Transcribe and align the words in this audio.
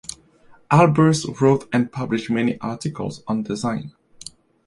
Albers 0.71 1.27
wrote 1.39 1.69
and 1.71 1.91
published 1.91 2.31
many 2.31 2.57
articles 2.59 3.21
on 3.27 3.43
design. 3.43 3.93